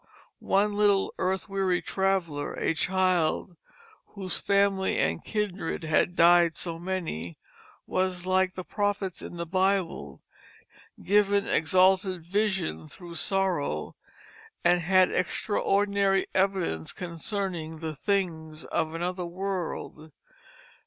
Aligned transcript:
One 0.39 0.73
little 0.73 1.13
earth 1.19 1.47
weary 1.47 1.79
traveller, 1.79 2.53
a 2.55 2.73
child 2.73 3.55
whose 4.15 4.39
"family 4.39 4.97
and 4.97 5.23
kindred 5.23 5.83
had 5.83 6.15
dyed 6.15 6.57
so 6.57 6.79
many," 6.79 7.37
was, 7.85 8.25
like 8.25 8.55
the 8.55 8.63
prophets 8.63 9.21
in 9.21 9.35
the 9.37 9.45
Bible, 9.45 10.23
given 11.03 11.45
exalted 11.45 12.25
vision 12.25 12.87
through 12.87 13.13
sorrow, 13.13 13.95
and 14.63 14.81
had 14.81 15.11
"extraordinary 15.13 16.25
evidence 16.33 16.93
concerning 16.93 17.75
the 17.75 17.95
things 17.95 18.63
of 18.63 18.95
another 18.95 19.27
world." 19.27 20.11